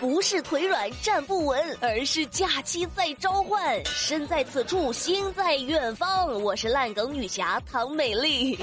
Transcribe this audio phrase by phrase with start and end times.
[0.00, 3.84] 不是腿软站不稳，而是假期在召唤。
[3.84, 6.42] 身在此处，心在远方。
[6.42, 8.58] 我是烂梗女侠唐美丽。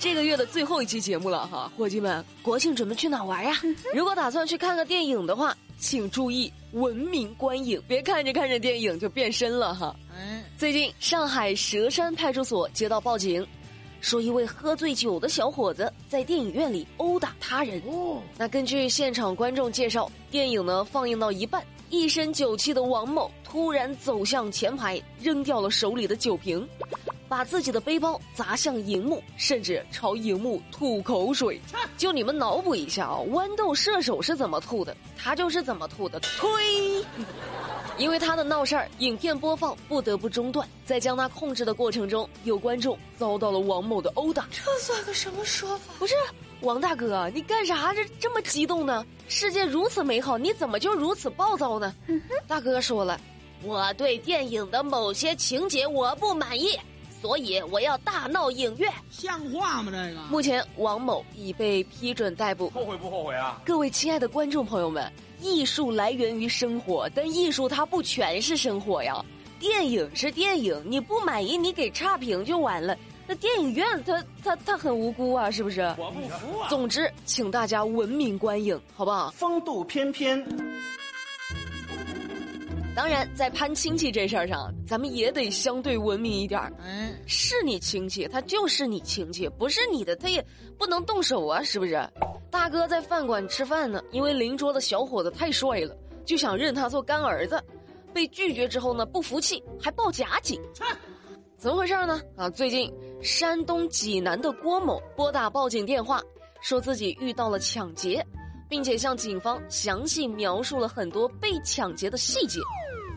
[0.00, 3.56] 这个月的最后一期节目了哈，伙计们，国庆准备去哪玩呀？
[3.94, 9.94] 如果打算去看个电影的话，请注意文明观影，别看着看着电影就变身了哈。
[10.12, 13.46] 嗯，最近上海佘山派出所接到报警。
[14.00, 17.80] 说一位喝醉酒的小伙子在电影院里殴打他人。
[17.86, 26.68] 哦，那根据现场观众介绍，电影呢放映到一半，一身酒气的王某突然走向前排，扔掉了手里的酒瓶，
[27.30, 31.58] 把自己的背包砸向荧幕，甚至朝荧幕吐口水。
[31.96, 36.20] 就你们脑补一下啊，豌豆射手是怎么吐的，他就是怎么吐的。
[36.20, 36.52] 推。
[37.98, 40.66] 因为他的闹事儿，影片播放不得不中断。
[40.84, 44.48] 在将他控制的过程中，有观众遭到了王某的殴打。
[44.50, 45.94] 这算个什么说法？
[45.98, 46.14] 不是
[46.60, 49.04] 王大哥，你干啥这这么激动呢？
[49.28, 51.94] 世界如此美好，你怎么就如此暴躁呢？
[52.48, 53.20] 大哥说了，
[53.62, 56.78] 我对电影的某些情节我不满意，
[57.22, 58.92] 所以我要大闹影院。
[59.10, 59.92] 像话吗？
[59.92, 60.20] 这个。
[60.28, 62.68] 目前王某已被批准逮捕。
[62.70, 63.62] 后悔不后悔啊？
[63.64, 65.10] 各位亲爱的观众朋友们。
[65.40, 69.24] 艺术来源于生活，但艺术它不全是生活呀。
[69.58, 72.96] 电影是电影，你不满意你给差评就完了。
[73.26, 75.80] 那电影院它它它很无辜啊，是不是？
[75.98, 76.68] 我不服啊！
[76.68, 79.30] 总之，请大家文明观影，好不好？
[79.30, 80.46] 风度翩翩。
[82.94, 86.70] 当然，在攀亲戚这事儿上，咱们也得相对文明一点儿。
[86.84, 90.44] 嗯，是你亲戚，他就是你亲戚；不是你的，他也
[90.78, 91.98] 不能动手啊，是不是？
[92.50, 97.58] 大哥在饭馆吃饭呢，因为邻桌的小伙子太帅了，就想认他做干儿子，
[98.12, 100.60] 被拒绝之后呢，不服气还报假警。
[101.56, 102.20] 怎么回事呢？
[102.36, 106.20] 啊，最近山东济南的郭某拨打报警电话，
[106.60, 108.22] 说自己遇到了抢劫，
[108.68, 112.60] 并且向警方详细描述了很多被抢劫的细节。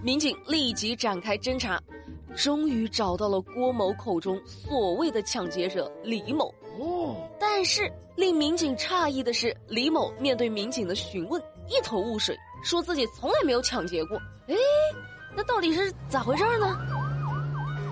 [0.06, 1.82] 民警立即展开侦查，
[2.36, 6.54] 终于找到了郭某口中所谓的抢劫者李某。
[6.80, 14.16] 哦，但是令民警诧异的是，李某面对民警的询问一头雾水，说自己从来没有抢劫过。
[14.48, 14.54] 哎，
[15.36, 16.78] 那到底是咋回事呢？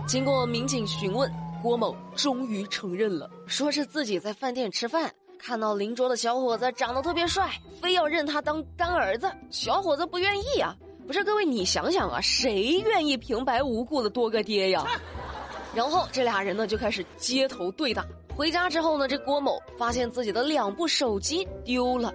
[0.07, 1.27] 经过民警询问，
[1.63, 7.49] 郭某终于承认了，说是自己在饭店吃饭，看到邻桌的小伙子长得特别帅，
[7.81, 10.77] 非要认他当干儿子，小伙子不愿意啊。
[11.05, 14.85] 不是各位，你想想啊，谁愿意平白无故的多个爹呀？
[15.75, 18.05] 然后这俩人呢就开始街头对打。
[18.35, 22.13] 回家之后呢，这郭某发现自己的两部手机丢了，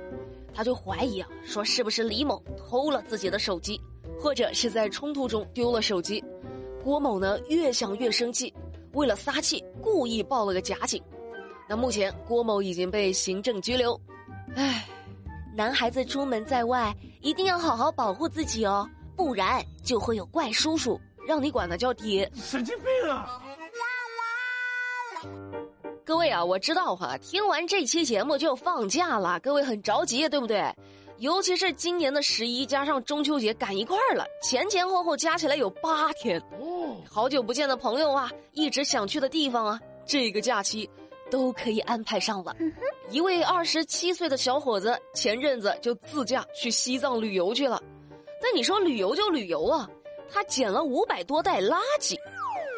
[0.55, 3.81] 他就怀疑啊，说是不是李某偷了自己的手机，
[4.19, 6.25] 或者是在冲突中丢了手机。
[6.83, 8.53] 郭某呢越想越生气，
[8.93, 11.03] 为了撒气，故意报了个假警。
[11.69, 14.01] 那目前郭某已经被行政拘留。
[14.55, 14.85] 唉。
[15.55, 16.95] 男孩子出门在外，
[17.29, 22.27] 一定要好好保护自己哦，不然就会有怪叔叔让你管他叫爹。
[22.35, 23.39] 神经病啊！
[26.07, 30.75] 各位啊，我知道哈，听完这期节目就要放假了，各位很着急，对不对？
[31.19, 36.41] 尤其是今年的十一加上中秋节赶一块儿了，前前后后加起来有八天。
[36.59, 40.89] 哦，好久不见的朋友啊，一直想去的地方啊，这个假期。
[41.31, 42.57] 都可以安排上了。
[43.11, 47.83] 一位二十七岁的小伙子前阵子就自驾去西藏旅游去了。
[48.41, 49.89] 那你说旅游就旅游啊，
[50.31, 52.15] 他捡了五百多袋垃圾，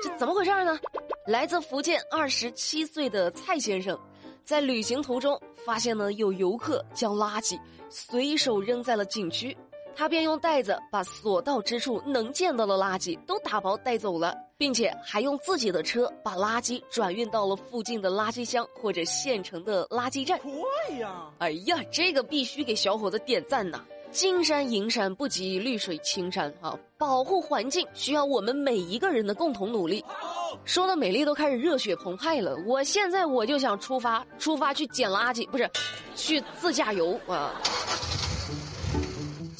[0.02, 0.78] 这怎么回事呢？
[1.26, 3.98] 来自福建二十七岁的蔡先生，
[4.44, 7.58] 在旅行途中发现呢有游客将垃圾
[7.88, 9.56] 随手扔在了景区。
[10.00, 20.38] 他便用袋子把所到之处能见到的垃圾都打包带走了，并且还用自己的车把垃圾转运到了附近的垃圾箱或者县城的垃圾站。
[20.38, 21.26] 快呀！
[21.36, 23.84] 哎呀，这个必须给小伙子点赞呐！
[24.10, 26.74] 金山银山不及绿水青山啊！
[26.96, 30.02] 保护环境需要我们每一个人的共同努力。
[30.64, 35.70] 说的美丽都开始热血澎湃了，我现在我就想出发，出发去捡垃圾，不是，
[36.16, 37.52] 去自驾游啊！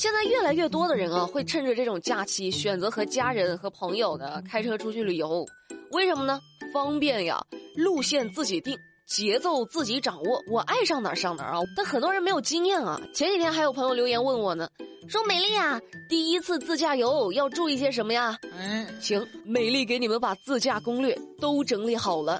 [0.00, 5.46] 现在越来越多的人啊，会趁着这种假期选择和家人和朋友的开车出去旅游，
[5.90, 6.40] 为什么呢？
[6.72, 7.38] 方便呀，
[7.76, 8.74] 路线自己定，
[9.06, 11.60] 节奏自己掌握，我爱上哪儿上哪儿啊！
[11.76, 12.98] 但很多人没有经验啊。
[13.12, 14.70] 前几天还有朋友留言问我呢，
[15.06, 18.34] 说美丽啊，第一次自驾游要注意些什么呀？
[18.56, 22.38] 嗯，行，美丽给你们把自驾攻略都整理好了。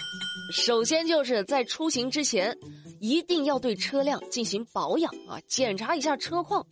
[0.51, 2.57] 首先就是在出行之前，
[3.01, 6.65] 一定要对车辆进行保养啊，检查一下车况。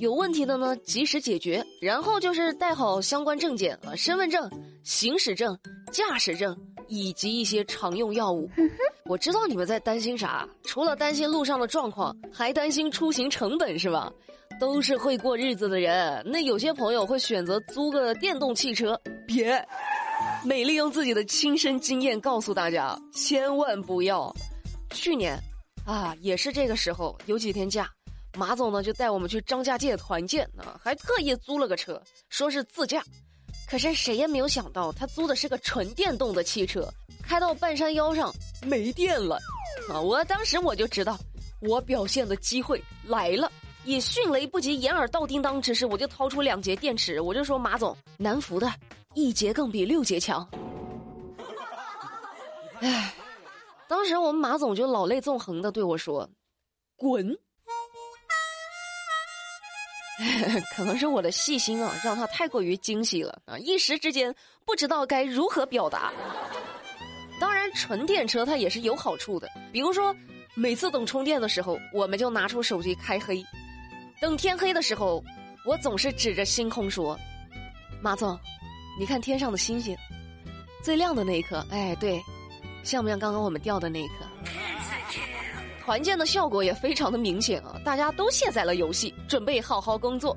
[0.00, 1.64] 有问题的呢，及时解决。
[1.80, 4.50] 然后就是带好相关证件啊，身份证、
[4.82, 5.56] 行驶证、
[5.92, 6.56] 驾驶证
[6.88, 8.48] 以及一些常用药物。
[9.04, 14.10] 我知道你们在担心啥，除了担心路上的状况，还担心出行成本是吧？
[14.58, 19.62] 都是会过日子的人，那有些朋友会选择租个电动汽车，别。
[20.44, 24.34] 美丽用自己的亲身经验告诉大家，千万不要。
[24.92, 25.38] 去年，
[25.84, 27.90] 啊，也是这个时候，有几天假，
[28.36, 33.02] 马总呢就带我们去张家界团建啊，还特意租了个车，说是自驾。
[33.68, 36.88] 可是谁也没有想到，他租的是个纯电动的汽车，
[37.22, 39.38] 开到半山腰上没电了，
[39.88, 40.00] 啊！
[40.00, 41.18] 我当时我就知道，
[41.60, 43.50] 我表现的机会来了。
[43.84, 48.70] 以迅雷不及掩耳盗叮当之势，我就掏出两节电池，我就说马总，南孚的。
[49.14, 50.48] 一节更比六节强。
[52.80, 53.14] 唉，
[53.88, 56.28] 当时我们马总就老泪纵横的对我说
[56.96, 57.36] ：“滚！”
[60.76, 64.34] 可能是我的细心啊，让他太过于惊喜了啊，一时之间
[64.64, 66.12] 不知道该如何表达。
[67.40, 70.14] 当然，纯电车它也是有好处的，比如说，
[70.54, 73.42] 每次等充电的时候，我们就拿出手机开黑。
[74.20, 75.24] 等天黑的时候，
[75.64, 77.18] 我总是指着星空说
[78.02, 78.38] ：“马总。”
[78.98, 79.96] 你看天上的星星，
[80.84, 82.20] 最亮的那一颗，哎，对，
[82.82, 84.26] 像不像刚刚我们掉的那一颗？
[85.82, 87.80] 团建的效果也非常的明显啊！
[87.84, 90.36] 大家都卸载了游戏，准备好好工作。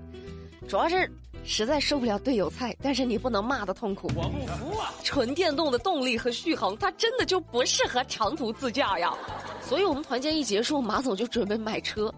[0.67, 1.11] 主要是
[1.43, 4.09] 实在受不了队友菜，但是你不能骂的痛苦。
[4.15, 4.93] 我不服啊！
[5.03, 9.13] 纯电动的动力和续航，它真的就不适合长途自驾呀。
[9.61, 12.11] 所以我们团建一结束，马总就准备买车，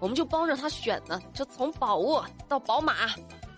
[0.00, 2.92] 我们就帮着他选呢，就从宝沃到宝马。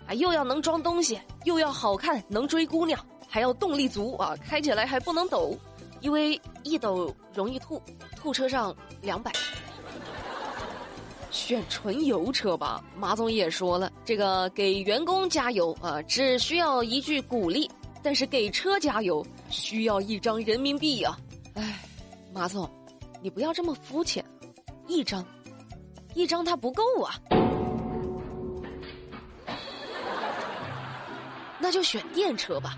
[0.07, 2.97] 啊，又要能装东西，又要好看，能追姑娘，
[3.27, 4.33] 还要动力足啊！
[4.47, 5.57] 开起来还不能抖，
[6.01, 7.81] 因为一抖容易吐，
[8.15, 9.31] 吐车上两百。
[11.29, 17.69] 选纯油车吧，马总也说了，这个给员工加油啊，只需要一句鼓励，
[18.01, 21.15] 但是给车加油需要一张人民币呀！
[21.53, 21.79] 哎，
[22.33, 22.67] 马总，
[23.21, 24.23] 你不要这么肤浅，
[24.87, 25.23] 一张，
[26.15, 27.19] 一张它不够啊。
[31.59, 32.77] 那就选电车吧，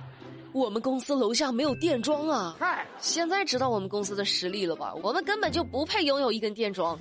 [0.51, 2.55] 我们公司楼下没有电桩啊！
[2.59, 4.93] 嗨，现在知道我们公司的实力了吧？
[5.03, 6.97] 我们根本就不配拥有一根电桩。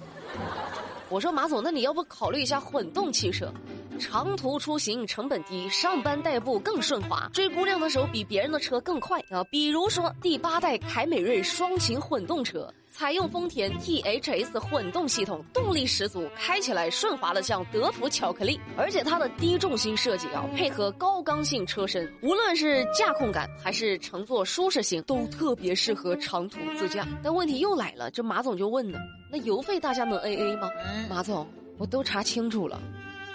[1.09, 3.51] 我说马总，那你要不考虑一下混动汽车？
[3.99, 9.43] 长途出行成本低，上班代步更顺滑，追姑娘的时候比别人的车更快啊！
[9.51, 18.59] 比如说第八代凯美瑞双擎混动车，采用丰田 T H S 混动系统，动力十足，开起来顺滑的像德芙巧克力。
[18.77, 27.07] 而且它的低重心设计啊，配合高刚性车身，无论是驾控感还是乘坐舒适性，都特别适合长途自驾。
[27.23, 28.99] 但问题又来了，这马总就问呢，
[29.31, 30.69] 那油费大家能 A A 吗？
[31.09, 31.47] 马总，
[31.77, 32.81] 我都查清楚了。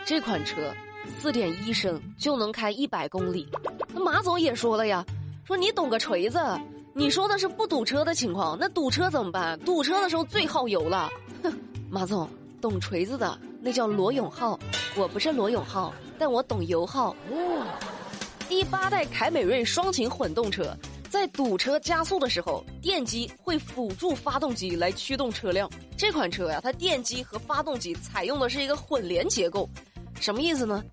[0.03, 0.73] 这款车，
[1.21, 3.47] 四点一升就能开一百公里。
[3.93, 5.05] 那马总也说了呀，
[5.45, 6.39] 说你懂个锤子！
[6.95, 9.59] 你说的是不堵车的情况，那堵车怎么办？
[9.61, 11.09] 堵车的时候最耗油了。
[11.41, 11.51] 哼，
[11.89, 12.29] 马总
[12.61, 14.59] 懂锤子的那叫罗永浩，
[14.95, 17.15] 我不是罗永浩，但我懂油耗。
[18.47, 20.77] 第八代凯美瑞双擎混动车，
[21.09, 25.67] 在堵车加速的时候，电机会辅助发动机来驱动车辆。
[25.97, 29.67] 这款车呀，它电机和发动机采用的是一个混联结构。
[30.19, 30.83] 什么意思呢？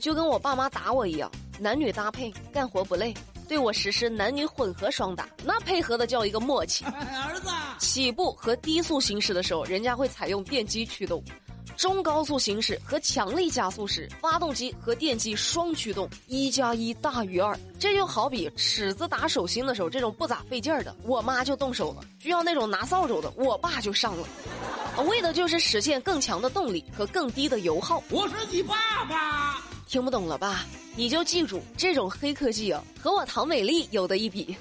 [0.00, 3.14] 就跟我爸妈打我一样，男女搭配，干活不累，
[3.48, 6.84] 对我实施男女混合双打，那配合的叫一个默契。
[6.90, 11.20] 儿子，起步和低速行驶的时候，人家会采用电机驱动；
[11.76, 17.58] 中高速行驶和强力加速时，发动机和电机双驱动，一加一大于二。
[17.78, 24.26] 这就好比尺子打手心的时候，这种不咋费劲儿的，我妈就动手了；需要那种拿扫帚的，我爸就上了。
[25.06, 28.02] 为的就是实现更强的动力和更低的油耗。
[28.10, 30.64] 我是你爸爸，听不懂了吧？
[30.96, 34.56] 你就记住，这种黑科技啊，和我唐美丽有的一比。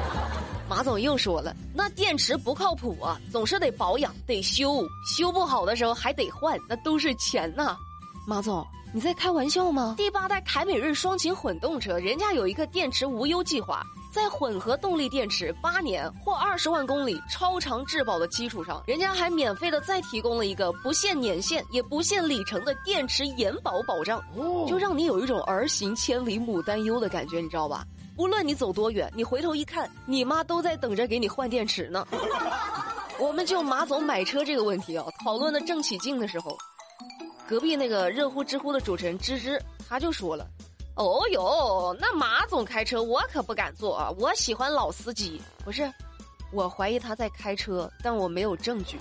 [0.68, 7.74] 马总又说了，那电池不靠谱啊，总是得保养，得修，修不好的时候还得换，那都是钱呐。
[8.26, 9.94] 马总，你在开玩笑吗？
[9.96, 13.82] 第八代凯美瑞双擎混动车，人家有一个电池无忧计划。
[14.12, 24.22] 在混合动力电池八年或二十万公里超长质保的基础上，人家还免费的再提供了一个不限年限也不限里程的电池延保保障，
[24.68, 27.86] 就让你有一种儿行千里母担忧的感觉，你知道吧？
[28.14, 32.06] 不论你走多远，你回头一看，你妈都在等着给你换电池呢。
[33.18, 36.54] 我们就马总买车这个问题啊，讨论的正起劲的时候，
[37.48, 40.46] 隔壁那个热乎知乎的主持人芝芝他就说了。
[40.94, 44.10] 哦哟，那马总开车我可不敢坐啊！
[44.18, 45.40] 我喜欢老司机。
[45.64, 45.90] 不是，
[46.52, 48.98] 我怀疑他在开车，但我没有证据。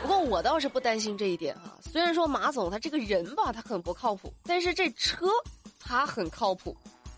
[0.00, 1.76] 不过我倒是不担心这一点哈。
[1.80, 5.26] 虽然说马总他这个人吧，他很不靠谱，但是这车
[5.80, 6.76] 他很靠谱。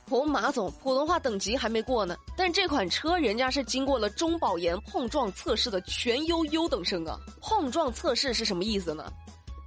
[0.08, 7.16] 我马总普通话等级还没过呢，但这款车人家是经过了中保研碰撞测试的全优优等生啊！
[7.40, 9.12] 碰撞测试是什么意思呢？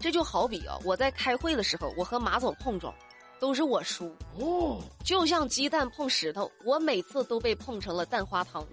[0.01, 2.93] 这就好比啊，我在开会的时候，我和马总碰撞，
[3.43, 4.09] 都是我输
[4.39, 8.65] 哦，就像鸡蛋碰石头，我每次都被碰成了蛋花汤。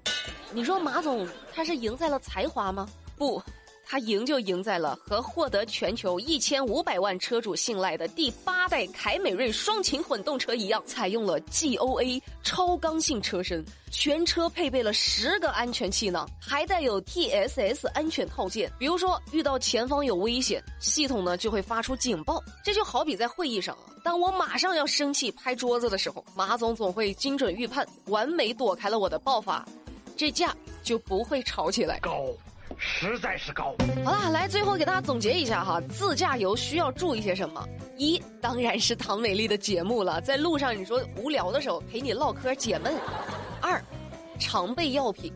[0.52, 2.88] 你说马总他是赢在了才华吗？
[3.16, 3.42] 不。
[3.84, 18.70] 他赢就赢在了和获得全球一千五百万车主信赖的第八代凯美瑞双擎混动车一样，采用了 GOA 超刚性车身，全车配备了十个安全气囊，还带有 TSS 安全套件。
[18.78, 22.40] 比如说遇到前方有危险，系统呢就会发出警报。
[22.62, 29.66] 这就好比在会议上，当我马上要生气拍桌子的时候，马总总会精准预判，完美躲开了我的爆发，
[30.16, 31.98] 这架就不会吵起来。
[32.00, 32.24] 高。
[32.82, 33.74] 实在是高。
[34.04, 37.68] 好了，来最后给大家总结一下哈，自驾游需要注意些什么？
[37.98, 42.94] 一，当然是唐美丽的节目了，在路上你说无聊的时候陪你唠嗑解闷。
[43.60, 43.82] 二，
[44.38, 45.30] 常备药品，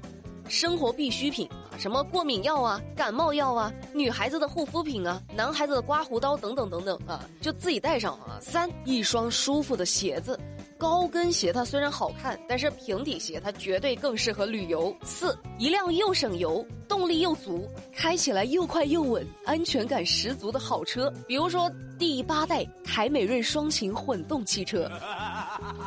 [0.49, 8.39] 生活必需品啊，什么过敏药啊、感冒药啊、女孩子的护肤品啊、男孩子的刮胡刀等等等等啊，就自己带上啊。
[8.41, 10.39] 三，一双舒服的鞋子。
[10.77, 14.95] 高跟鞋它虽然好看，但是平底鞋它绝对更适合旅游。
[15.03, 24.91] 四，一辆又省油、动力又足、开起来又快又稳、安全感十足的好车，比如说第八代凯美瑞双擎混动汽车。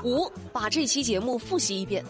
[0.04, 2.04] 五，把这期节目复习一遍。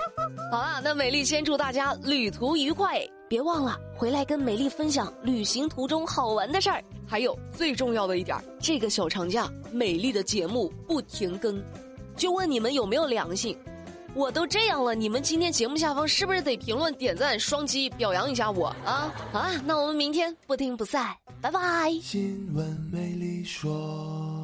[0.51, 6.83] 好了，那美丽先祝大家旅途愉快，别忘了回来跟美丽分享旅行途中好玩的事儿。
[7.05, 11.63] 还有最重要的一点，这个小长假美丽的节目不停更。
[12.15, 13.57] 就问你们有没有良心？
[14.13, 19.13] 我都这样了，你们今天节目下方是不是得评论、点赞、双击表扬一下我啊？
[19.31, 21.91] 好啊，那我们明天不听不散，拜拜。
[22.01, 24.36] 新闻美丽说。